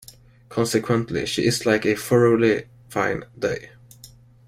Consequently 0.49 1.27
she 1.27 1.45
is 1.45 1.63
like 1.67 1.85
a 1.85 1.95
thoroughly 1.95 2.65
fine 2.89 3.23
day. 3.37 3.69